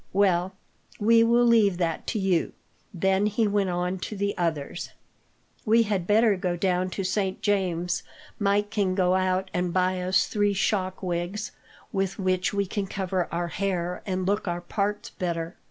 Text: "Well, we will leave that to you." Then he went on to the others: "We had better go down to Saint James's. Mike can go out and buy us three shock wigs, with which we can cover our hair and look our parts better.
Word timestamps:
"Well, 0.13 0.55
we 0.99 1.23
will 1.23 1.45
leave 1.45 1.77
that 1.77 2.07
to 2.07 2.17
you." 2.17 2.53
Then 2.91 3.27
he 3.27 3.47
went 3.47 3.69
on 3.69 3.99
to 3.99 4.15
the 4.15 4.35
others: 4.35 4.89
"We 5.63 5.83
had 5.83 6.07
better 6.07 6.35
go 6.37 6.55
down 6.55 6.89
to 6.97 7.03
Saint 7.03 7.43
James's. 7.43 8.01
Mike 8.39 8.71
can 8.71 8.95
go 8.95 9.13
out 9.13 9.51
and 9.53 9.71
buy 9.71 10.01
us 10.01 10.25
three 10.25 10.53
shock 10.53 11.03
wigs, 11.03 11.51
with 11.91 12.17
which 12.17 12.51
we 12.51 12.65
can 12.65 12.87
cover 12.87 13.27
our 13.31 13.49
hair 13.49 14.01
and 14.07 14.25
look 14.25 14.47
our 14.47 14.61
parts 14.61 15.11
better. 15.11 15.55